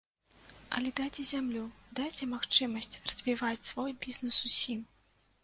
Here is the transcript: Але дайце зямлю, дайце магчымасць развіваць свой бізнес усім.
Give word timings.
Але 0.77 0.89
дайце 0.99 1.25
зямлю, 1.31 1.61
дайце 1.99 2.23
магчымасць 2.33 2.99
развіваць 3.11 3.67
свой 3.69 3.91
бізнес 4.09 4.43
усім. 4.51 4.83